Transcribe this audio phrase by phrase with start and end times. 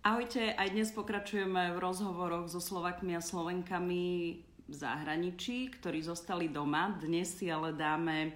[0.00, 6.96] Ahojte, aj dnes pokračujeme v rozhovoroch so Slovakmi a Slovenkami v zahraničí, ktorí zostali doma.
[6.96, 8.32] Dnes si ale dáme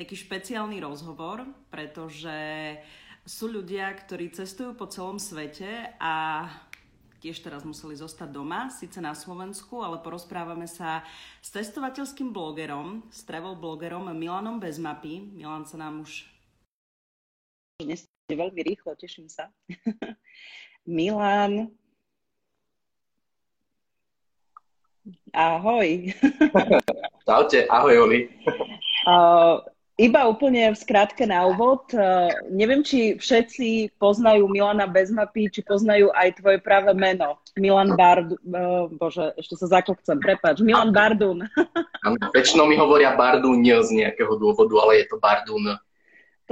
[0.00, 2.32] taký špeciálny rozhovor, pretože
[3.28, 6.48] sú ľudia, ktorí cestujú po celom svete a
[7.20, 11.04] tiež teraz museli zostať doma, síce na Slovensku, ale porozprávame sa
[11.44, 15.28] s cestovateľským blogerom, s travel blogerom Milanom Bezmapy.
[15.36, 16.24] Milan sa nám už...
[17.84, 19.52] Dnes veľmi rýchlo, teším sa.
[20.86, 21.70] Milan.
[25.32, 26.12] Ahoj.
[27.26, 28.20] Čaute, ahoj Oli.
[29.02, 29.58] Uh,
[29.98, 31.90] iba úplne v skratke na úvod.
[31.90, 37.34] Uh, neviem, či všetci poznajú Milana bez mapy, či poznajú aj tvoje práve meno.
[37.58, 38.38] Milan Bardun.
[38.46, 40.62] Uh, bože, ešte sa zakokcem, prepač.
[40.62, 41.50] Milan Bardun.
[42.30, 45.74] väčšinou mi hovoria Bardun z nejakého dôvodu, ale je to Bardun.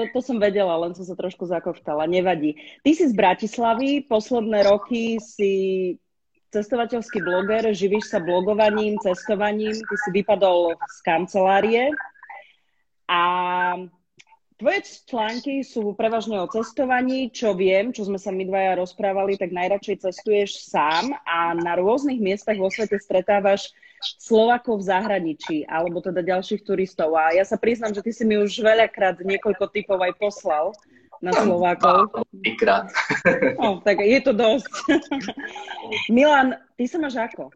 [0.00, 2.56] To, to som vedela, len som sa trošku zakoštala, nevadí.
[2.80, 5.52] Ty si z Bratislavy, posledné roky si
[6.56, 11.92] cestovateľský bloger, živíš sa blogovaním, cestovaním, ty si vypadol z kancelárie
[13.12, 13.22] a
[14.56, 19.52] tvoje články sú prevažne o cestovaní, čo viem, čo sme sa my dvaja rozprávali, tak
[19.52, 23.68] najradšej cestuješ sám a na rôznych miestach vo svete stretávaš
[24.00, 27.12] Slovakov v zahraničí, alebo teda ďalších turistov.
[27.14, 30.72] A ja sa priznám, že ty si mi už veľakrát niekoľko typov aj poslal
[31.20, 32.08] na Slovákov.
[32.56, 32.88] Krát.
[33.60, 34.72] No, tak je to dosť.
[36.08, 37.52] Milan, ty sa máš ako?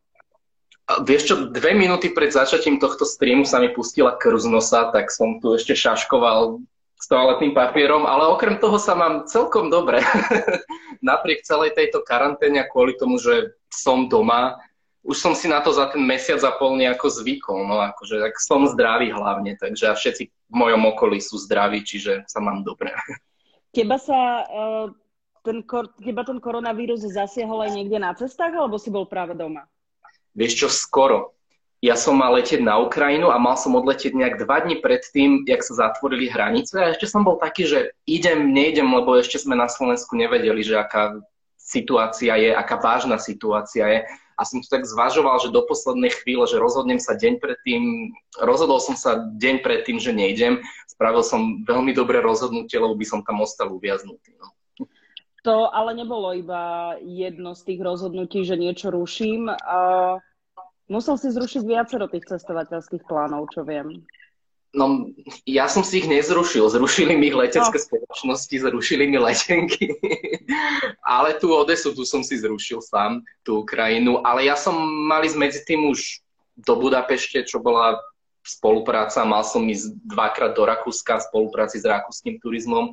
[1.09, 5.09] Vieš čo, dve minúty pred začatím tohto streamu sa mi pustila krv z nosa, tak
[5.09, 6.61] som tu ešte šaškoval
[7.01, 10.05] s toaletným papierom, ale okrem toho sa mám celkom dobre.
[11.09, 14.61] Napriek celej tejto karanténe kvôli tomu, že som doma,
[15.05, 18.41] už som si na to za ten mesiac a pol nejako zvykol, no akože tak
[18.41, 22.89] som zdravý hlavne, takže a všetci v mojom okolí sú zdraví, čiže sa mám dobre.
[23.77, 24.87] Teba sa uh,
[25.45, 25.61] ten,
[26.01, 29.69] teba ten koronavírus zasiahol aj niekde na cestách, alebo si bol práve doma?
[30.33, 31.37] Vieš čo, skoro.
[31.85, 35.45] Ja som mal letieť na Ukrajinu a mal som odletieť nejak dva dní pred tým,
[35.45, 39.53] jak sa zatvorili hranice a ešte som bol taký, že idem, nejdem, lebo ešte sme
[39.53, 41.21] na Slovensku nevedeli, že aká
[41.61, 44.01] situácia je, aká vážna situácia je
[44.35, 48.11] a som to tak zvažoval, že do poslednej chvíle, že rozhodnem sa deň predtým,
[48.43, 50.59] rozhodol som sa deň predtým, že nejdem.
[50.91, 54.35] Spravil som veľmi dobré rozhodnutie, lebo by som tam ostal uviaznutý.
[54.39, 54.51] No.
[55.45, 59.53] To ale nebolo iba jedno z tých rozhodnutí, že niečo ruším.
[59.53, 60.17] Uh,
[60.89, 64.03] musel si zrušiť viacero tých cestovateľských plánov, čo viem.
[64.75, 65.07] No,
[65.47, 66.67] ja som si ich nezrušil.
[66.67, 67.87] Zrušili mi ich letecké no.
[67.87, 69.95] spoločnosti, zrušili mi letenky.
[71.15, 74.19] ale tú Odesu, tu som si zrušil sám, tú Ukrajinu.
[74.27, 74.75] Ale ja som
[75.07, 76.19] mal ísť medzi tým už
[76.59, 78.03] do Budapešte, čo bola
[78.43, 79.23] spolupráca.
[79.23, 82.93] Mal som ísť dvakrát do Rakúska v spolupráci s rakúskym turizmom.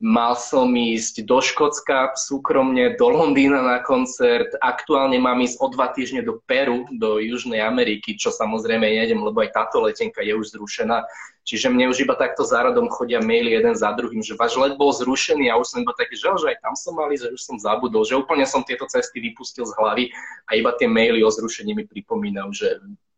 [0.00, 4.48] Mal som ísť do Škótska súkromne, do Londýna na koncert.
[4.64, 9.44] Aktuálne mám ísť o dva týždne do Peru, do Južnej Ameriky, čo samozrejme nejdem, lebo
[9.44, 11.04] aj táto letenka je už zrušená.
[11.44, 14.88] Čiže mne už iba takto záradom chodia maily jeden za druhým, že váš let bol
[14.88, 17.60] zrušený a už som iba taký, že, že aj tam som mali, že už som
[17.60, 20.08] zabudol, že úplne som tieto cesty vypustil z hlavy
[20.48, 22.68] a iba tie maily o zrušení mi pripomínajú, že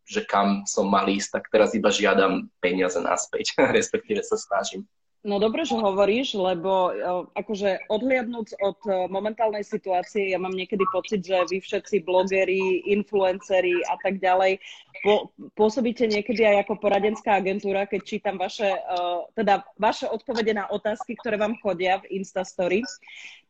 [0.02, 4.84] že kam som mal ísť, tak teraz iba žiadam peniaze naspäť, respektíve sa snažím.
[5.22, 6.92] No dobre, že hovoríš, lebo e,
[7.38, 13.86] akože odhliadnúc od e, momentálnej situácie, ja mám niekedy pocit, že vy všetci blogeri, influenceri
[13.86, 14.58] a tak ďalej
[15.06, 20.70] po, pôsobíte niekedy aj ako poradenská agentúra, keď čítam vaše, uh, teda vaše odpovede na
[20.70, 22.86] otázky, ktoré vám chodia v Instastory.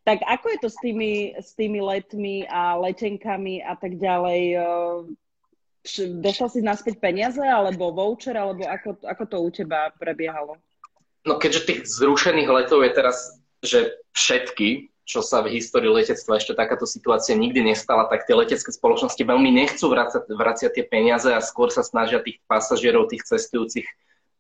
[0.05, 4.57] Tak ako je to s tými, s tými letmi a letenkami a tak ďalej?
[6.25, 10.59] Dostal si naspäť peniaze alebo voucher, alebo ako, ako to u teba prebiehalo?
[11.23, 16.55] No keďže tých zrušených letov je teraz, že všetky, čo sa v histórii letectva ešte
[16.55, 21.43] takáto situácia nikdy nestala, tak tie letecké spoločnosti veľmi nechcú vracať, vraciať tie peniaze a
[21.43, 23.87] skôr sa snažia tých pasažierov, tých cestujúcich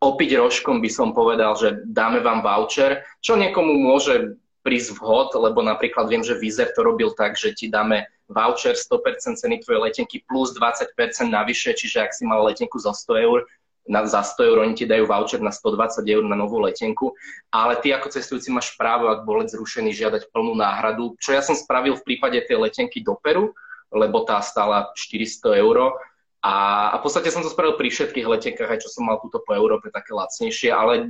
[0.02, 4.34] opiť rožkom by som povedal, že dáme vám voucher, čo niekomu môže
[4.66, 9.38] prísť vhod, lebo napríklad viem, že Vizer to robil tak, že ti dáme voucher 100%
[9.38, 10.90] ceny tvojej letenky plus 20%
[11.30, 13.46] navyše, čiže ak si mal letenku za 100 eur,
[13.88, 17.14] na, za 100 eur oni ti dajú voucher na 120 eur na novú letenku,
[17.50, 21.58] ale ty ako cestujúci máš právo, ak bol zrušený, žiadať plnú náhradu, čo ja som
[21.58, 23.50] spravil v prípade tej letenky do Peru,
[23.92, 25.98] lebo tá stála 400 eur
[26.42, 26.54] a,
[26.90, 29.54] a v podstate som to spravil pri všetkých letenkách, aj čo som mal túto po
[29.54, 31.06] Európe také lacnejšie, ale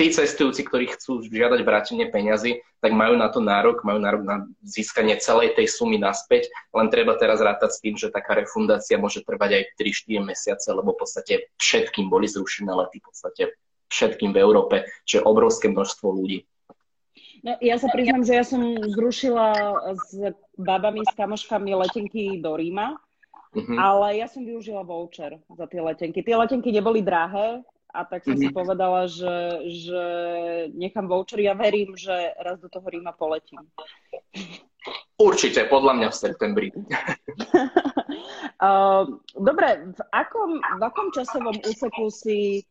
[0.00, 4.48] tí cestujúci, ktorí chcú žiadať vrátenie peňazí, tak majú na to nárok, majú nárok na
[4.64, 9.20] získanie celej tej sumy naspäť, len treba teraz rátať s tým, že taká refundácia môže
[9.20, 13.42] trvať aj 3-4 mesiace, lebo v podstate všetkým boli zrušené lety, v podstate
[13.92, 16.48] všetkým v Európe, čiže obrovské množstvo ľudí.
[17.44, 19.52] No, ja sa priznám, že ja som zrušila
[20.00, 22.96] s babami, s kamoškami letenky do Ríma,
[23.54, 23.76] uh-huh.
[23.76, 26.24] ale ja som využila voucher za tie letenky.
[26.24, 27.62] Tie letenky neboli drahé,
[27.92, 28.42] a tak som uh-huh.
[28.42, 28.56] si mhm.
[28.56, 29.36] povedala, že,
[29.68, 30.04] že
[30.72, 31.44] nechám voucher.
[31.44, 33.60] Ja verím, že raz do toho Ríma poletím.
[35.20, 36.68] Určite, podľa mňa v septembri.
[39.48, 42.64] Dobre, v akom, v akom časovom úseku si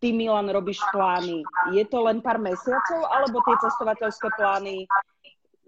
[0.00, 1.44] ty, Milan, robíš plány?
[1.76, 4.88] Je to len pár mesiacov, alebo tie cestovateľské plány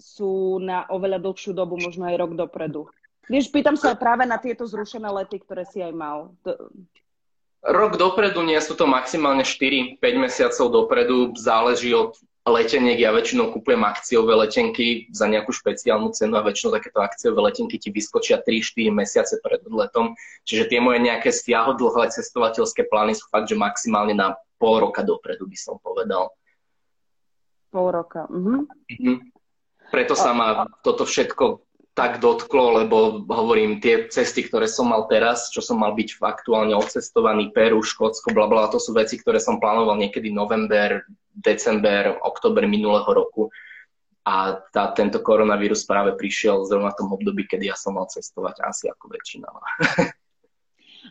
[0.01, 2.89] sú na oveľa dlhšiu dobu, možno aj rok dopredu?
[3.31, 6.35] Vieš, pýtam sa práve na tieto zrušené lety, ktoré si aj mal.
[7.63, 12.99] Rok dopredu nie sú to maximálne 4-5 mesiacov dopredu, záleží od leteniek.
[12.99, 17.95] Ja väčšinou kupujem akciové letenky za nejakú špeciálnu cenu a väčšinou takéto akciové letenky ti
[17.95, 20.19] vyskočia 3-4 mesiace pred letom.
[20.43, 25.47] Čiže tie moje nejaké stiahodlhé cestovateľské plány sú fakt, že maximálne na pol roka dopredu
[25.47, 26.35] by som povedal.
[27.71, 28.27] Pol roka.
[28.27, 28.67] Mhm.
[28.99, 29.15] Mhm.
[29.95, 35.53] Preto sa ma toto všetko tak dotklo, lebo hovorím, tie cesty, ktoré som mal teraz,
[35.53, 39.61] čo som mal byť aktuálne odcestovaný, Peru, Škótsko, bla, bla, to sú veci, ktoré som
[39.61, 41.05] plánoval niekedy november,
[41.37, 43.53] december, oktober minulého roku.
[44.25, 48.65] A tá, tento koronavírus práve prišiel zrovna v tom období, kedy ja som mal cestovať
[48.65, 49.51] asi ako väčšina.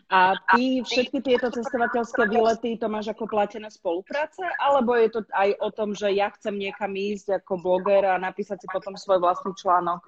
[0.08, 4.40] A ty všetky tieto cestovateľské výlety to máš ako platené spolupráce?
[4.56, 8.64] Alebo je to aj o tom, že ja chcem niekam ísť ako bloger a napísať
[8.64, 10.00] si potom svoj vlastný článok?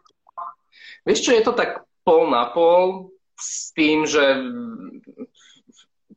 [1.04, 4.22] Vieš čo, je to tak pol na pol s tým, že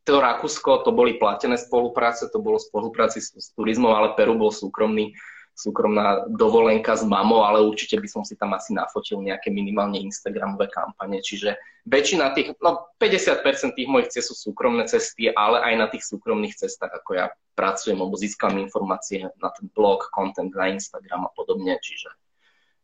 [0.08, 5.12] to Rakúsko, to boli platené spolupráce, to bolo spolupráci s, turizmom, ale Peru bol súkromný,
[5.52, 10.72] súkromná dovolenka s mamou, ale určite by som si tam asi nafotil nejaké minimálne Instagramové
[10.72, 11.20] kampane.
[11.20, 16.08] Čiže väčšina tých, no 50% tých mojich cest sú súkromné cesty, ale aj na tých
[16.08, 21.30] súkromných cestách, ako ja pracujem, alebo získam informácie na ten blog, content na Instagram a
[21.36, 22.08] podobne, čiže,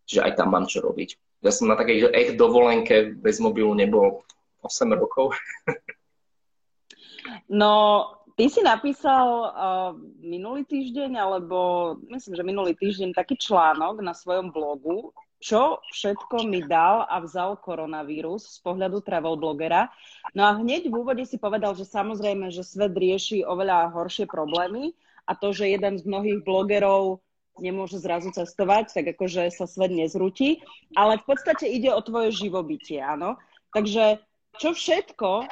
[0.05, 1.34] čiže aj tam mám čo robiť.
[1.45, 4.25] Ja som na takej echt dovolenke bez mobilu nebol
[4.65, 5.37] 8 rokov.
[7.49, 8.05] No,
[8.37, 11.59] ty si napísal uh, minulý týždeň, alebo
[12.13, 15.09] myslím, že minulý týždeň taký článok na svojom blogu,
[15.41, 19.89] čo všetko mi dal a vzal koronavírus z pohľadu travel blogera.
[20.37, 24.93] No a hneď v úvode si povedal, že samozrejme, že svet rieši oveľa horšie problémy
[25.25, 27.24] a to, že jeden z mnohých blogerov
[27.59, 30.63] nemôže zrazu cestovať, tak akože sa svet nezrúti,
[30.99, 33.39] ale v podstate ide o tvoje živobytie, áno.
[33.71, 34.19] Takže
[34.59, 35.47] čo všetko,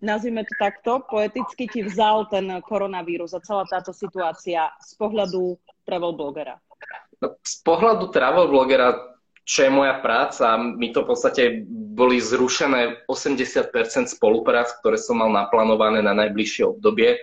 [0.00, 5.56] nazvime to takto, poeticky ti vzal ten koronavírus a celá táto situácia z pohľadu
[5.88, 6.60] travel blogera?
[7.20, 11.42] No, z pohľadu travel blogera, čo je moja práca, mi to v podstate
[11.96, 13.72] boli zrušené 80%
[14.12, 17.16] spoluprác, ktoré som mal naplánované na najbližšie obdobie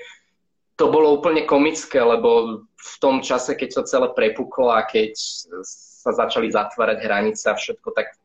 [0.73, 5.13] to bolo úplne komické, lebo v tom čase, keď to celé prepuklo a keď
[6.03, 8.17] sa začali zatvárať hranice a všetko, tak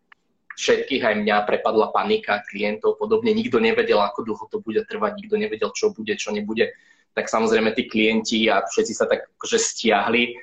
[0.58, 5.36] všetkých aj mňa prepadla panika klientov, podobne nikto nevedel, ako dlho to bude trvať, nikto
[5.38, 6.74] nevedel, čo bude, čo nebude.
[7.14, 10.34] Tak samozrejme tí klienti a všetci sa tak akože stiahli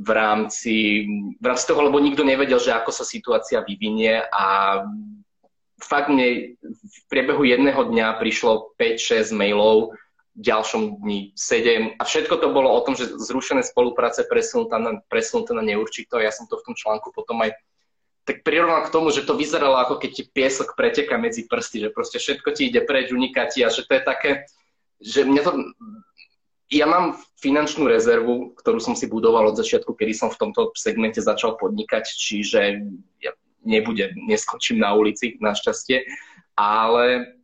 [0.00, 1.04] v rámci,
[1.36, 4.80] v rámci toho, lebo nikto nevedel, že ako sa situácia vyvinie a
[5.76, 9.92] fakt mne v priebehu jedného dňa prišlo 5-6 mailov
[10.38, 15.52] ďalšom dni 7 a všetko to bolo o tom, že zrušené spolupráce presunuté na, presunuté
[15.58, 16.22] na neurčito.
[16.22, 17.58] Ja som to v tom článku potom aj
[18.22, 21.90] tak prirovnal k tomu, že to vyzeralo ako keď ti piesok preteka medzi prsty, že
[21.90, 24.30] proste všetko ti ide preč, uniká ti a že to je také,
[25.02, 25.52] že mňa to...
[26.70, 31.18] Ja mám finančnú rezervu, ktorú som si budoval od začiatku, kedy som v tomto segmente
[31.18, 32.86] začal podnikať, čiže
[33.18, 33.34] ja
[33.66, 36.06] nebudem, neskočím na ulici, našťastie,
[36.54, 37.34] ale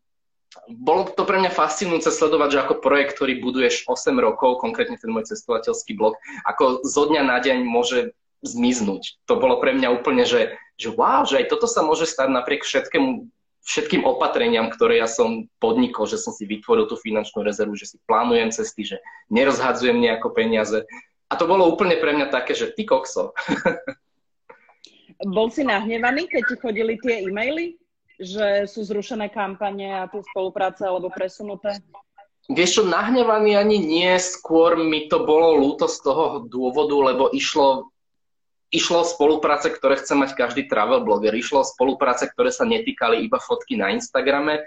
[0.69, 5.13] bolo to pre mňa fascinujúce sledovať, že ako projekt, ktorý buduješ 8 rokov, konkrétne ten
[5.13, 9.21] môj cestovateľský blog, ako zo dňa na deň môže zmiznúť.
[9.31, 12.63] To bolo pre mňa úplne, že, že wow, že aj toto sa môže stať napriek
[12.63, 13.27] všetkému,
[13.67, 17.97] všetkým opatreniam, ktoré ja som podnikol, že som si vytvoril tú finančnú rezervu, že si
[18.07, 18.97] plánujem cesty, že
[19.33, 20.87] nerozhadzujem nejako peniaze.
[21.27, 23.35] A to bolo úplne pre mňa také, že ty kokso.
[25.35, 27.81] Bol si nahnevaný, keď ti chodili tie e-maily?
[28.17, 31.81] Že sú zrušené kampane a tie spolupráce alebo presunuté?
[32.47, 37.91] Vieš čo, nahnevaný ani nie, skôr mi to bolo ľúto z toho dôvodu, lebo išlo,
[38.71, 41.35] išlo o spolupráce, ktoré chce mať každý travel blogger.
[41.35, 44.63] Išlo o spolupráce, ktoré sa netýkali iba fotky na Instagrame,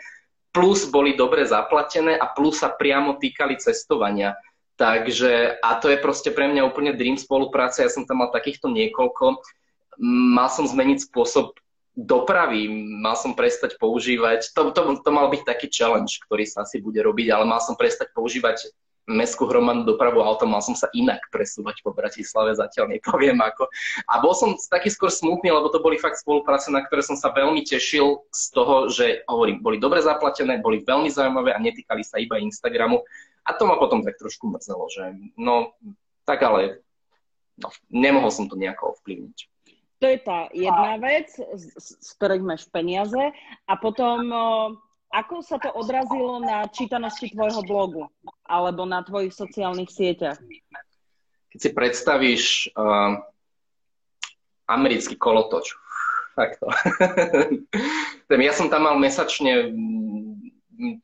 [0.52, 4.36] plus boli dobre zaplatené a plus sa priamo týkali cestovania.
[4.76, 8.68] Takže, a to je proste pre mňa úplne dream spolupráce, ja som tam mal takýchto
[8.72, 9.40] niekoľko.
[10.36, 11.56] Mal som zmeniť spôsob
[11.98, 12.70] dopravy,
[13.02, 17.02] mal som prestať používať, to, to, to mal byť taký challenge, ktorý sa asi bude
[17.02, 18.72] robiť, ale mal som prestať používať
[19.10, 23.66] mestskú hromadnú dopravu autom, mal som sa inak presúvať po Bratislave, zatiaľ nepoviem ako.
[24.06, 27.34] A bol som taký skôr smutný, lebo to boli fakt spolupráce, na ktoré som sa
[27.34, 32.22] veľmi tešil z toho, že hovorím, boli dobre zaplatené, boli veľmi zaujímavé a netýkali sa
[32.22, 33.02] iba Instagramu.
[33.50, 35.74] A to ma potom tak trošku mrzelo, že no,
[36.30, 36.86] tak ale
[37.58, 39.38] no, nemohol som to nejako ovplyvniť.
[40.00, 43.20] To je tá jedna vec, z, z ktorej máš peniaze.
[43.68, 44.32] A potom
[45.10, 48.06] ako sa to odrazilo na čítanosti tvojho blogu
[48.46, 50.38] alebo na tvojich sociálnych sieťach?
[51.50, 52.44] Keď si predstavíš
[52.78, 53.18] uh,
[54.70, 55.74] americký kolotoč,
[56.38, 56.70] takto.
[58.30, 59.74] ja som tam mal mesačne,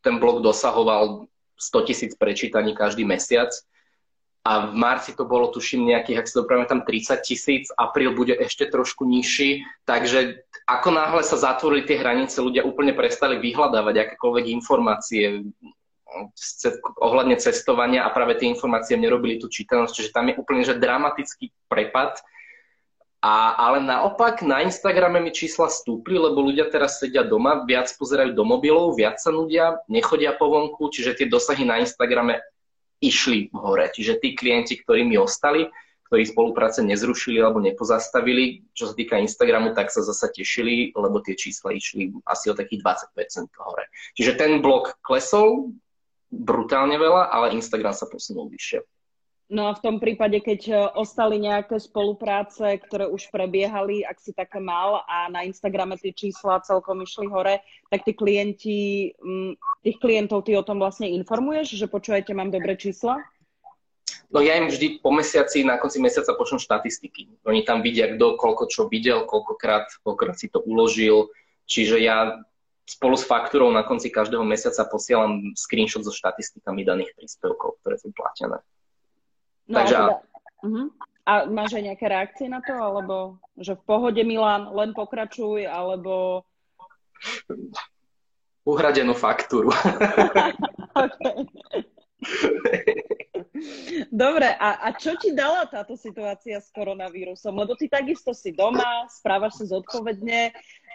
[0.06, 1.25] ten blog dosahoval
[1.58, 3.50] 100 tisíc prečítaní každý mesiac
[4.46, 8.38] a v marci to bolo, tuším, nejakých, ak si dopravíme tam 30 tisíc, apríl bude
[8.38, 14.46] ešte trošku nižší, takže ako náhle sa zatvorili tie hranice, ľudia úplne prestali vyhľadávať akékoľvek
[14.54, 15.50] informácie
[17.02, 21.50] ohľadne cestovania a práve tie informácie nerobili tú čítanosť, čiže tam je úplne že dramatický
[21.66, 22.22] prepad.
[23.25, 28.38] A, ale naopak na Instagrame mi čísla stúpli, lebo ľudia teraz sedia doma, viac pozerajú
[28.38, 32.46] do mobilov, viac sa nudia, nechodia po vonku, čiže tie dosahy na Instagrame
[33.05, 33.89] išli hore.
[33.93, 35.69] Čiže tí klienti, ktorí mi ostali,
[36.09, 41.33] ktorí spolupráce nezrušili alebo nepozastavili, čo sa týka Instagramu, tak sa zasa tešili, lebo tie
[41.33, 42.85] čísla išli asi o takých
[43.17, 43.89] 20% hore.
[44.13, 45.74] Čiže ten blok klesol
[46.29, 48.85] brutálne veľa, ale Instagram sa posunul vyššie.
[49.46, 54.34] No a v tom prípade, keď e, ostali nejaké spolupráce, ktoré už prebiehali, ak si
[54.34, 57.62] také mal a na Instagrame tie čísla celkom išli hore,
[57.94, 59.14] tak tí klienti,
[59.86, 63.22] tých klientov ty o tom vlastne informuješ, že počujete, mám dobré čísla?
[64.34, 67.46] No ja im vždy po mesiaci, na konci mesiaca počnem štatistiky.
[67.46, 71.30] Oni tam vidia, kto koľko čo videl, koľkokrát, koľkokrát si to uložil.
[71.70, 72.42] Čiže ja
[72.90, 78.10] spolu s faktúrou na konci každého mesiaca posielam screenshot so štatistikami daných príspevkov, ktoré sú
[78.14, 78.58] platené.
[79.65, 79.95] No, Takže...
[79.95, 80.15] Teda,
[80.63, 80.88] uh-huh.
[81.25, 82.77] A máš aj nejaké reakcie na to?
[82.77, 86.45] Alebo že v pohode Milan, len pokračuj, alebo...
[88.65, 89.74] Uhradenú faktúru.
[94.12, 97.55] Dobre, a, a čo ti dala táto situácia s koronavírusom?
[97.55, 100.51] Lebo ty takisto si doma, správaš sa zodpovedne,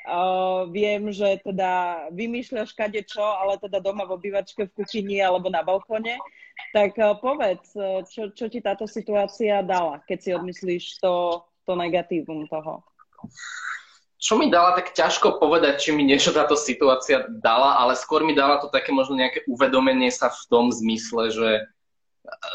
[0.06, 5.48] uh, viem, že teda vymýšľaš kade čo, ale teda doma v obývačke, v kuchyni alebo
[5.48, 6.20] na balkone.
[6.76, 11.72] Tak uh, povedz, uh, čo, čo ti táto situácia dala, keď si odmyslíš to, to
[11.74, 12.84] negatívum toho?
[14.20, 18.36] Čo mi dala, tak ťažko povedať, či mi niečo táto situácia dala, ale skôr mi
[18.36, 21.48] dala to také možno nejaké uvedomenie sa v tom zmysle, že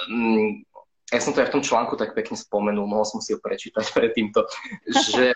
[0.06, 0.62] um,
[1.10, 3.82] ja som to aj v tom článku tak pekne spomenul, mohol som si ho prečítať
[3.98, 4.46] pred týmto,
[5.10, 5.34] že,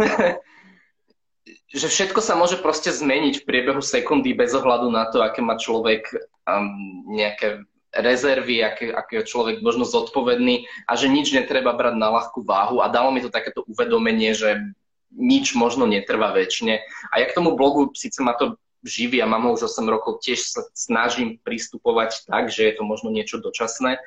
[1.84, 5.60] že všetko sa môže proste zmeniť v priebehu sekundy bez ohľadu na to, aké má
[5.60, 6.08] človek
[6.48, 7.68] um, nejaké
[7.98, 12.84] rezervy, aký, aký je človek možno zodpovedný a že nič netreba brať na ľahkú váhu
[12.84, 14.72] a dalo mi to takéto uvedomenie, že
[15.16, 16.82] nič možno netrvá väčšine.
[17.10, 20.22] A ja k tomu blogu, síce ma to živí a mám ho už 8 rokov,
[20.22, 23.98] tiež sa snažím pristupovať tak, že je to možno niečo dočasné.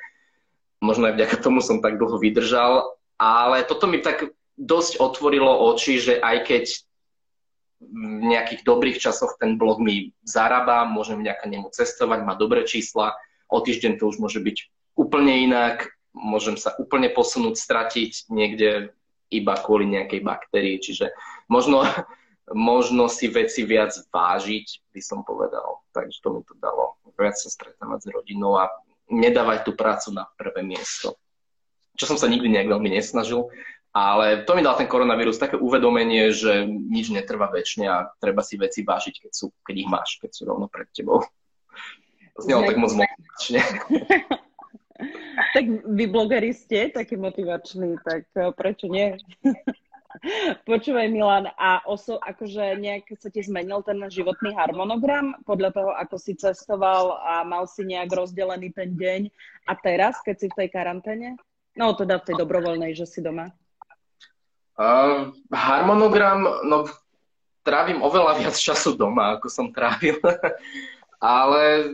[0.80, 6.00] Možno aj vďaka tomu som tak dlho vydržal, ale toto mi tak dosť otvorilo oči,
[6.00, 6.64] že aj keď
[7.80, 13.16] v nejakých dobrých časoch ten blog mi zarába, môžem vďaka nemu cestovať, má dobré čísla,
[13.50, 14.56] o týždeň to už môže byť
[14.94, 18.94] úplne inak, môžem sa úplne posunúť, stratiť niekde
[19.30, 20.82] iba kvôli nejakej baktérii.
[20.82, 21.14] Čiže
[21.46, 21.86] možno,
[22.70, 25.82] možno si veci viac vážiť, by som povedal.
[25.94, 26.98] Takže to mi to dalo.
[27.14, 28.70] Viac sa stretávať s rodinou a
[29.10, 31.18] nedávať tú prácu na prvé miesto.
[31.98, 33.50] Čo som sa nikdy nejak veľmi nesnažil,
[33.90, 38.54] ale to mi dal ten koronavírus také uvedomenie, že nič netrvá väčšine a treba si
[38.54, 41.26] veci vážiť, keď, sú, keď ich máš, keď sú rovno pred tebou.
[42.38, 43.60] Znelo tak moc motivačne.
[45.56, 49.18] tak vy blogeri ste takí motivační, tak eh, prečo nie?
[50.68, 56.16] Počúvaj Milan, a oso, akože nejak sa ti zmenil ten životný harmonogram podľa toho, ako
[56.18, 59.30] si cestoval a mal si nejak rozdelený ten deň
[59.70, 61.38] a teraz, keď si v tej karanténe?
[61.78, 63.54] No teda v tej dobrovoľnej, že si doma.
[64.74, 66.90] Uh, harmonogram, no
[67.62, 70.18] trávim oveľa viac času doma, ako som trávil
[71.20, 71.92] ale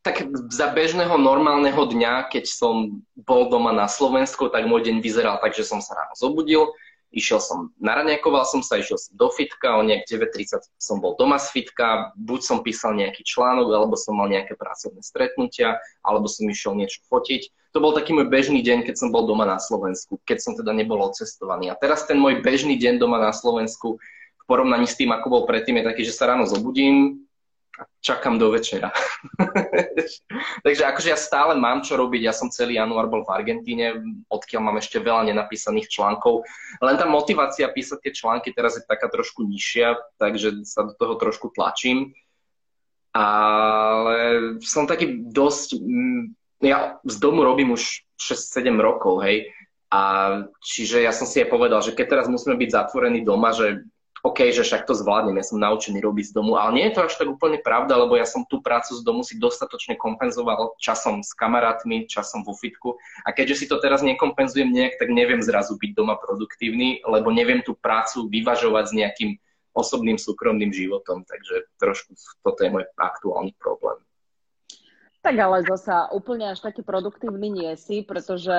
[0.00, 5.36] tak za bežného normálneho dňa, keď som bol doma na Slovensku, tak môj deň vyzeral
[5.44, 6.72] tak, že som sa ráno zobudil,
[7.12, 11.36] išiel som, naraňakoval som sa, išiel som do fitka, o nejak 9.30 som bol doma
[11.36, 16.48] z fitka, buď som písal nejaký článok, alebo som mal nejaké pracovné stretnutia, alebo som
[16.48, 17.74] išiel niečo fotiť.
[17.76, 20.72] To bol taký môj bežný deň, keď som bol doma na Slovensku, keď som teda
[20.72, 21.70] nebol odcestovaný.
[21.70, 24.00] A teraz ten môj bežný deň doma na Slovensku
[24.40, 27.26] v porovnaní s tým, ako bol predtým, je taký, že sa ráno zobudím,
[28.00, 28.92] čakám do večera.
[30.64, 34.60] Takže akože ja stále mám čo robiť, ja som celý január bol v Argentíne, odkiaľ
[34.64, 36.44] mám ešte veľa nenapísaných článkov.
[36.80, 41.16] Len tá motivácia písať tie články teraz je taká trošku nižšia, takže sa do toho
[41.16, 42.12] trošku tlačím.
[43.10, 44.16] Ale
[44.62, 45.82] som taký dosť...
[45.82, 46.22] Mm,
[46.60, 49.48] ja z domu robím už 6-7 rokov, hej.
[49.90, 50.02] A
[50.62, 53.89] čiže ja som si aj povedal, že keď teraz musíme byť zatvorení doma, že
[54.20, 57.08] OK, že však to zvládnem, ja som naučený robiť z domu, ale nie je to
[57.08, 61.24] až tak úplne pravda, lebo ja som tú prácu z domu si dostatočne kompenzoval časom
[61.24, 65.80] s kamarátmi, časom vo fitku a keďže si to teraz nekompenzujem nejak, tak neviem zrazu
[65.80, 69.30] byť doma produktívny, lebo neviem tú prácu vyvažovať s nejakým
[69.72, 72.12] osobným súkromným životom, takže trošku
[72.44, 74.02] toto je môj aktuálny problém.
[75.20, 78.56] Tak ale zasa úplne až taký produktívny nie si, pretože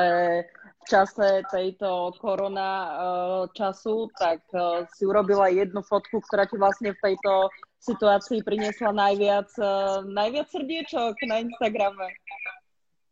[0.81, 6.93] v čase tejto korona uh, času, tak uh, si urobila jednu fotku, ktorá ti vlastne
[6.93, 7.49] v tejto
[7.81, 12.13] situácii priniesla najviac, uh, najviac srdiečok na Instagrame.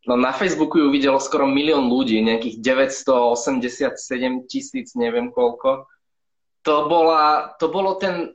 [0.08, 5.86] No na Facebooku ju videlo skoro milión ľudí, nejakých 987 tisíc, neviem koľko.
[6.66, 8.34] To, bola, to bolo ten...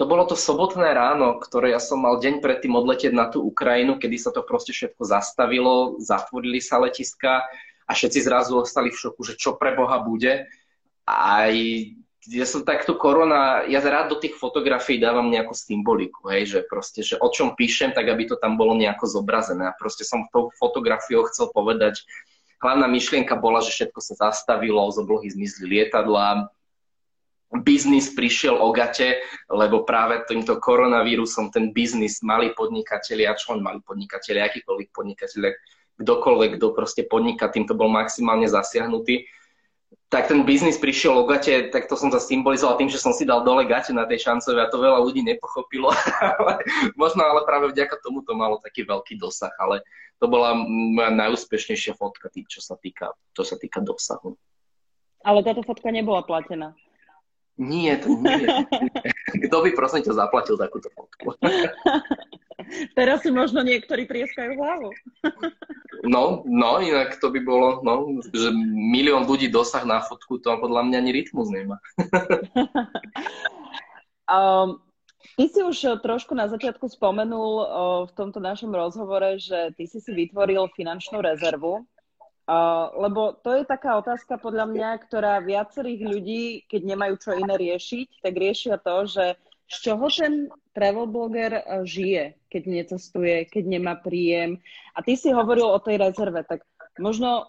[0.00, 4.00] To bolo to sobotné ráno, ktoré ja som mal deň predtým odletieť na tú Ukrajinu,
[4.00, 7.44] kedy sa to proste všetko zastavilo, zatvorili sa letiska,
[7.86, 10.48] a všetci zrazu ostali v šoku, že čo pre Boha bude.
[11.04, 11.50] A
[12.30, 17.02] ja som takto korona, ja rád do tých fotografií dávam nejakú symboliku, hej, že proste,
[17.02, 19.68] že o čom píšem, tak aby to tam bolo nejako zobrazené.
[19.68, 22.06] A proste som tou fotografiou chcel povedať,
[22.62, 26.48] hlavná myšlienka bola, že všetko sa zastavilo, z oblohy zmizli lietadla,
[27.60, 29.20] biznis prišiel o gate,
[29.52, 35.52] lebo práve týmto koronavírusom ten biznis, mali podnikatelia, čo len mali podnikatelia, akýkoľvek podnikatelia,
[36.00, 39.28] kdokoľvek, kto proste podniká, týmto bol maximálne zasiahnutý,
[40.08, 43.24] tak ten biznis prišiel o gate, tak to som sa symbolizoval tým, že som si
[43.24, 45.88] dal dole gate na tej šancove a to veľa ľudí nepochopilo.
[47.00, 49.80] Možno ale práve vďaka tomu to malo taký veľký dosah, ale
[50.20, 54.36] to bola moja najúspešnejšia fotka, tý, čo sa týka, čo sa týka dosahu.
[55.24, 56.76] Ale táto fotka nebola platená.
[57.60, 58.48] Nie, to nie.
[59.48, 61.36] Kto by prosím ťa zaplatil takúto fotku?
[62.96, 64.90] Teraz si možno niektorí trieskajú hlavu.
[66.08, 70.88] No, no, inak to by bolo, no, že milión ľudí dosah na fotku, to podľa
[70.88, 71.76] mňa ani rytmus nemá.
[74.32, 74.80] um,
[75.36, 77.66] ty si už trošku na začiatku spomenul uh,
[78.08, 81.84] v tomto našom rozhovore, že ty si si vytvoril finančnú rezervu.
[82.98, 88.18] Lebo to je taká otázka podľa mňa, ktorá viacerých ľudí, keď nemajú čo iné riešiť,
[88.18, 89.24] tak riešia to, že
[89.72, 94.60] z čoho ten travel blogger e, žije, keď necestuje, keď nemá príjem.
[94.92, 96.60] A ty si hovoril o tej rezerve, tak
[97.00, 97.48] možno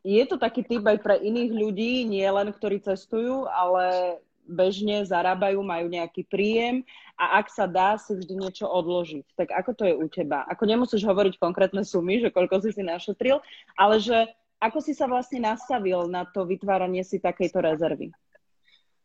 [0.00, 4.16] je to taký typ aj pre iných ľudí, nie len ktorí cestujú, ale
[4.48, 6.82] bežne zarábajú, majú nejaký príjem
[7.20, 9.36] a ak sa dá, si vždy niečo odložiť.
[9.36, 10.48] Tak ako to je u teba?
[10.48, 13.44] Ako nemusíš hovoriť konkrétne sumy, že koľko si si našetril,
[13.76, 14.26] ale že
[14.58, 18.10] ako si sa vlastne nastavil na to vytváranie si takejto rezervy?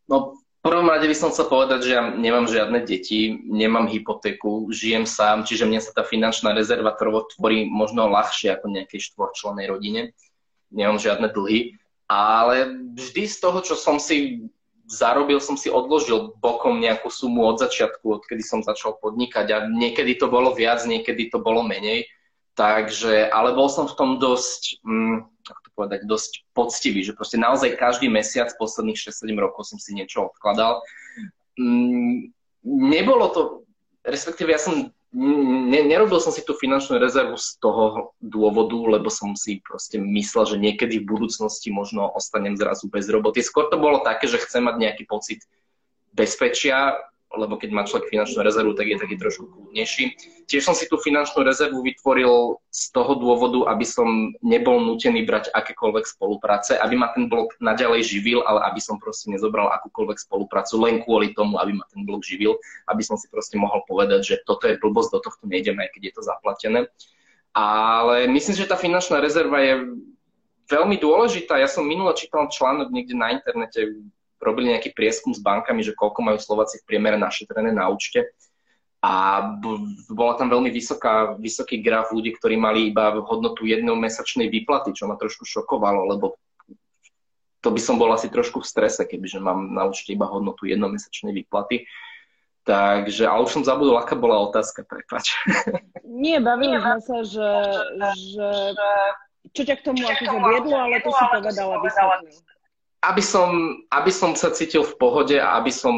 [0.10, 5.03] No, prvom rade by som chcel povedať, že ja nemám žiadne deti, nemám hypotéku, žijem
[5.03, 10.01] sám, čiže mne sa tá finančná rezerva tvorí možno ľahšie ako nejakej štvorčlenej rodine.
[10.71, 11.75] Nemám žiadne dlhy,
[12.08, 14.47] ale vždy z toho, čo som si
[14.87, 20.19] zarobil, som si odložil bokom nejakú sumu od začiatku, odkedy som začal podnikať a niekedy
[20.19, 22.07] to bolo viac, niekedy to bolo menej.
[22.53, 25.25] Takže, ale bol som v tom dosť, mm,
[25.73, 30.85] povedať, dosť poctivý, že proste naozaj každý mesiac posledných 6-7 rokov som si niečo odkladal.
[31.57, 32.29] Mm,
[32.63, 33.41] nebolo to,
[34.05, 39.62] respektíve ja som nerobil som si tú finančnú rezervu z toho dôvodu, lebo som si
[39.62, 43.45] proste myslel, že niekedy v budúcnosti možno ostanem zrazu bez roboty.
[43.45, 45.45] Skôr to bolo také, že chcem mať nejaký pocit
[46.13, 46.97] bezpečia,
[47.33, 50.03] lebo keď má človek finančnú rezervu, tak je taký trošku kľudnejší.
[50.45, 55.49] Tiež som si tú finančnú rezervu vytvoril z toho dôvodu, aby som nebol nutený brať
[55.49, 60.73] akékoľvek spolupráce, aby ma ten blog naďalej živil, ale aby som proste nezobral akúkoľvek spoluprácu
[60.85, 64.35] len kvôli tomu, aby ma ten blog živil, aby som si proste mohol povedať, že
[64.45, 66.79] toto je blbosť, do tohto nejdeme, aj keď je to zaplatené.
[67.53, 69.93] Ale myslím, že tá finančná rezerva je
[70.69, 71.57] veľmi dôležitá.
[71.57, 74.05] Ja som minule čítal článok niekde na internete,
[74.43, 78.36] robili nejaký prieskum s bankami, že koľko majú Slováci v priemere našetrené na účte.
[79.03, 79.43] A
[80.08, 85.19] bola tam veľmi vysoká, vysoký graf ľudí, ktorí mali iba hodnotu jednomesačnej výplaty, čo ma
[85.19, 86.39] trošku šokovalo, lebo
[87.60, 91.36] to by som bol asi trošku v strese, kebyže mám na účte iba hodnotu jednomesačnej
[91.36, 91.84] výplaty.
[92.63, 95.36] Takže, ale už som zabudol, aká bola otázka, prepač.
[96.08, 97.51] Nie, bavili sme sa, že,
[98.15, 98.47] že
[99.51, 102.52] čo ťa k tomu akože viedlo, ale to si povedala vysvetlil
[103.03, 105.95] aby som, aby som sa cítil v pohode a aby som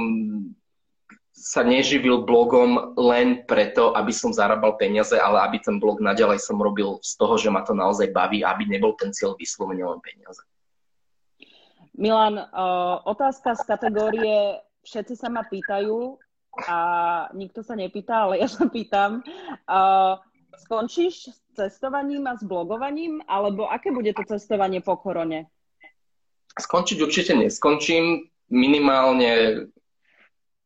[1.35, 6.57] sa neživil blogom len preto, aby som zarábal peniaze, ale aby ten blog naďalej som
[6.57, 10.41] robil z toho, že ma to naozaj baví, aby nebol ten cieľ vyslovene len peniaze.
[11.95, 14.35] Milan, uh, otázka z kategórie
[14.83, 16.17] všetci sa ma pýtajú
[16.65, 16.77] a
[17.37, 19.21] nikto sa nepýta, ale ja sa pýtam.
[19.69, 20.17] Uh,
[20.65, 25.47] skončíš s cestovaním a s blogovaním, alebo aké bude to cestovanie po korone?
[26.55, 28.31] Skončiť určite neskončím.
[28.51, 29.65] Minimálne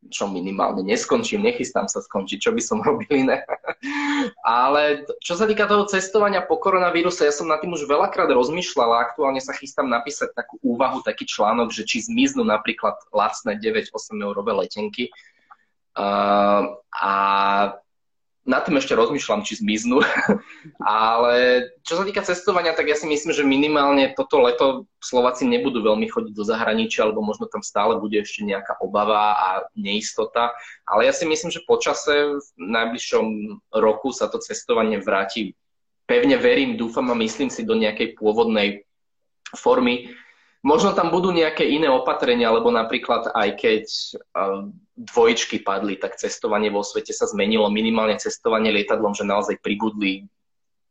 [0.08, 3.44] čo minimálne neskončím, nechystám sa skončiť, čo by som robil iné.
[4.48, 8.90] Ale čo sa týka toho cestovania po koronavíruse, ja som na tým už veľakrát rozmýšľal
[8.96, 13.92] a aktuálne sa chystám napísať takú úvahu, taký článok, že či zmiznú napríklad lacné 9-8
[14.24, 15.12] eurové letenky.
[16.00, 17.14] Uh, a
[18.50, 20.02] nad tým ešte rozmýšľam, či zmiznú.
[20.82, 25.86] Ale čo sa týka cestovania, tak ja si myslím, že minimálne toto leto Slováci nebudú
[25.86, 30.50] veľmi chodiť do zahraničia, alebo možno tam stále bude ešte nejaká obava a neistota.
[30.90, 33.26] Ale ja si myslím, že počase v najbližšom
[33.78, 35.54] roku sa to cestovanie vráti.
[36.10, 38.90] Pevne verím, dúfam a myslím si do nejakej pôvodnej
[39.54, 40.10] formy.
[40.60, 43.86] Možno tam budú nejaké iné opatrenia, lebo napríklad aj keď
[45.00, 47.72] dvojičky padli, tak cestovanie vo svete sa zmenilo.
[47.72, 50.28] Minimálne cestovanie lietadlom, že naozaj pribudli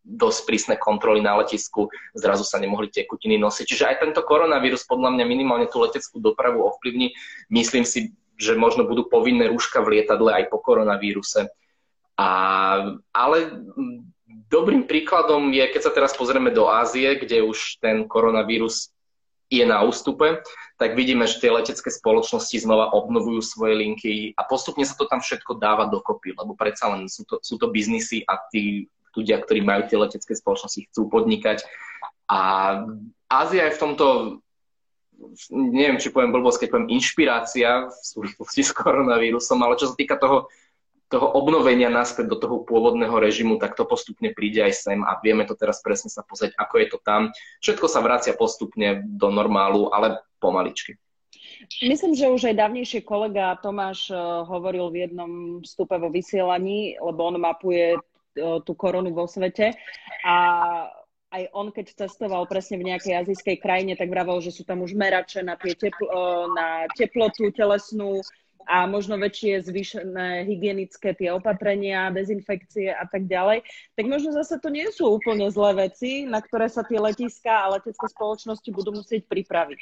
[0.09, 3.64] dosť prísne kontroly na letisku, zrazu sa nemohli tekutiny nosiť.
[3.68, 7.12] Čiže aj tento koronavírus podľa mňa minimálne tú leteckú dopravu ovplyvní.
[7.52, 11.52] Myslím si, že možno budú povinné rúška v lietadle aj po koronavíruse.
[12.16, 12.31] A,
[13.12, 13.37] ale
[14.48, 18.88] dobrým príkladom je, keď sa teraz pozrieme do Ázie, kde už ten koronavírus
[19.48, 20.44] je na ústupe,
[20.76, 25.24] tak vidíme, že tie letecké spoločnosti znova obnovujú svoje linky a postupne sa to tam
[25.24, 29.64] všetko dáva dokopy, lebo predsa len sú to, sú to biznisy a tí ľudia, ktorí
[29.64, 31.64] majú tie letecké spoločnosti, chcú podnikať.
[32.28, 32.40] A
[33.26, 34.06] Ázia je v tomto,
[35.50, 40.20] neviem, či poviem blbosť, keď poviem inšpirácia v súvislosti s koronavírusom, ale čo sa týka
[40.20, 40.46] toho
[41.09, 45.49] toho obnovenia naspäť do toho pôvodného režimu, tak to postupne príde aj sem a vieme
[45.49, 47.33] to teraz presne sa pozrieť, ako je to tam.
[47.64, 51.01] Všetko sa vracia postupne do normálu, ale pomaličky.
[51.83, 55.33] Myslím, že už aj dávnejšie kolega Tomáš eh, hovoril v jednom
[55.64, 58.01] vstupe vo vysielaní, lebo on mapuje eh,
[58.62, 59.75] tú koronu vo svete
[60.23, 60.37] a
[61.29, 64.97] aj on, keď cestoval presne v nejakej azijskej krajine, tak vravel, že sú tam už
[64.97, 68.23] merače na, tie tepl- eh, na teplotu telesnú,
[68.68, 73.64] a možno väčšie zvýšené hygienické tie opatrenia, dezinfekcie a tak ďalej,
[73.96, 77.81] tak možno zase to nie sú úplne zlé veci, na ktoré sa tie letiska a
[77.81, 79.81] letecké spoločnosti budú musieť pripraviť.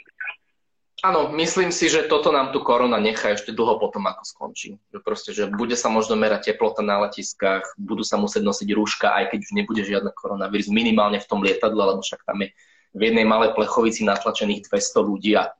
[1.05, 4.81] Áno, myslím si, že toto nám tu korona nechá ešte dlho potom, ako skončí.
[4.89, 9.13] Že proste, že bude sa možno merať teplota na letiskách, budú sa musieť nosiť rúška,
[9.13, 12.49] aj keď už nebude žiadna koronavírus, minimálne v tom lietadle, lebo však tam je
[12.97, 15.53] v jednej malej plechovici natlačených 200 ľudí a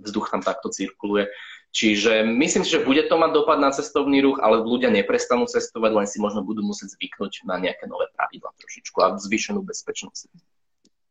[0.00, 1.28] vzduch tam takto cirkuluje.
[1.68, 5.90] Čiže myslím si, že bude to mať dopad na cestovný ruch, ale ľudia neprestanú cestovať,
[5.92, 10.32] len si možno budú musieť zvyknúť na nejaké nové pravidla trošičku a zvýšenú bezpečnosť.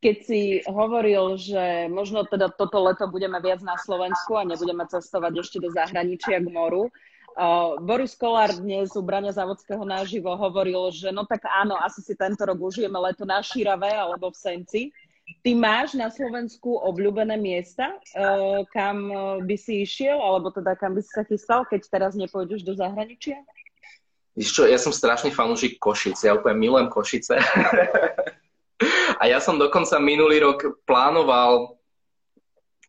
[0.02, 5.34] Keď si hovoril, že možno teda toto leto budeme viac na Slovensku a nebudeme cestovať
[5.42, 6.90] ešte do zahraničia k moru,
[7.38, 12.18] Uh, Boris Kolár dnes u Brania Závodského náživo hovoril, že no tak áno, asi si
[12.18, 14.82] tento rok užijeme leto na Šírave alebo v Senci.
[15.46, 20.98] Ty máš na Slovensku obľúbené miesta, uh, kam eh, by si išiel, alebo teda kam
[20.98, 23.40] by si sa chystal, keď teraz nepôjdeš do zahraničia?
[24.38, 27.42] Víš čo, ja som strašný fanúšik Košic, ja úplne milujem Košice.
[29.22, 31.78] a ja som dokonca minulý rok plánoval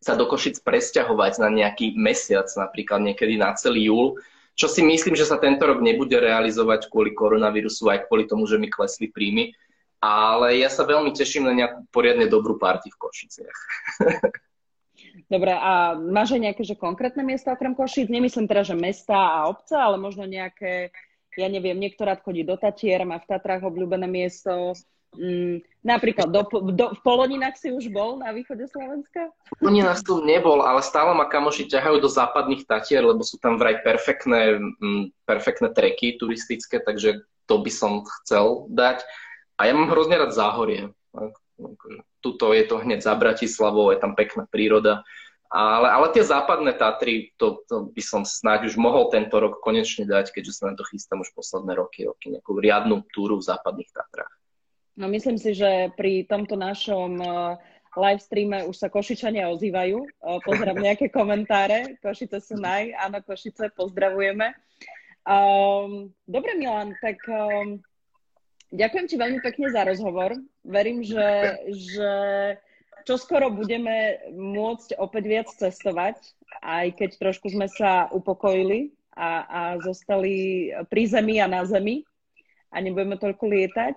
[0.05, 4.21] sa do Košic presťahovať na nejaký mesiac, napríklad niekedy na celý júl,
[4.59, 8.59] čo si myslím, že sa tento rok nebude realizovať kvôli koronavírusu, aj kvôli tomu, že
[8.59, 9.55] mi klesli príjmy
[9.99, 13.59] ale ja sa veľmi teším na nejakú poriadne dobrú party v Košiciach.
[15.29, 18.09] Dobre, a máš aj nejaké že konkrétne miesta okrem Košic?
[18.09, 20.95] Nemyslím teda, že mesta a obce, ale možno nejaké,
[21.37, 24.73] ja neviem, niekto rád chodí do Tatier, má v Tatrách obľúbené miesto.
[25.17, 29.33] Mm, napríklad do, do, v Poloninách si už bol na východe Slovenska?
[29.53, 33.57] V Poloninách som nebol, ale stále ma kamoši ťahajú do západných Tatier, lebo sú tam
[33.57, 39.05] vraj perfektné, mm, perfektné treky turistické, takže to by som chcel dať.
[39.59, 40.95] A ja mám hrozne rád záhorie.
[42.23, 45.03] Tuto je to hneď za Bratislavou, je tam pekná príroda.
[45.49, 50.05] Ale, ale tie západné Tatry, to, to by som snáď už mohol tento rok konečne
[50.05, 53.89] dať, keďže sa na to chystám už posledné roky, roky nejakú riadnu túru v západných
[53.89, 54.35] Tatrách.
[54.99, 57.57] No myslím si, že pri tomto našom uh,
[57.97, 59.99] live streame už sa Košičania ozývajú.
[60.21, 61.97] Uh, pozerám nejaké komentáre.
[62.05, 62.93] Košice sú naj.
[63.01, 64.53] Áno, Košice, pozdravujeme.
[65.25, 67.81] Um, dobre, Milan, tak um,
[68.69, 70.37] Ďakujem ti veľmi pekne za rozhovor.
[70.61, 72.13] Verím, že, že
[73.09, 76.21] čoskoro budeme môcť opäť viac cestovať,
[76.61, 82.05] aj keď trošku sme sa upokojili a, a zostali pri zemi a na zemi
[82.69, 83.97] a nebudeme toľko lietať.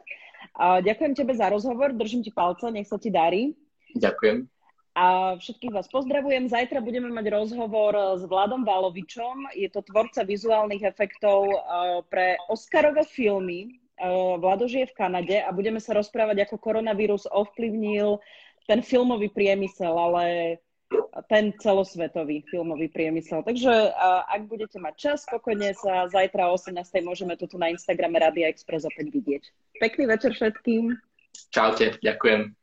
[0.56, 3.52] A ďakujem tebe za rozhovor, držím ti palce, nech sa ti darí.
[4.00, 4.48] Ďakujem.
[4.92, 6.52] A všetkých vás pozdravujem.
[6.52, 9.56] Zajtra budeme mať rozhovor s Vladom Valovičom.
[9.56, 11.60] Je to tvorca vizuálnych efektov eh,
[12.12, 13.81] pre Oscarové filmy.
[14.02, 18.18] Eh, Vlado žije v Kanade a budeme sa rozprávať, ako koronavírus ovplyvnil
[18.66, 20.58] ten filmový priemysel, ale
[21.30, 23.46] ten celosvetový filmový priemysel.
[23.46, 26.82] Takže eh, ak budete mať čas, spokojne sa zajtra o 18.
[27.06, 29.44] môžeme tu na Instagrame Radia Express opäť vidieť.
[29.78, 30.98] Pekný večer všetkým.
[31.54, 32.61] Čaute, ďakujem.